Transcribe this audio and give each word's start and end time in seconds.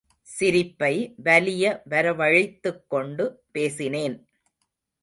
சிரிப்பை 0.39 1.13
வலிய 1.17 1.81
வரவழைத்துக் 1.89 2.83
கொண்டு 2.87 3.43
பேசினேன். 3.51 4.27